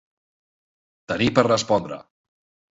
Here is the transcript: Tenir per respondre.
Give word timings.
Tenir 1.13 1.29
per 1.37 1.45
respondre. 1.51 2.03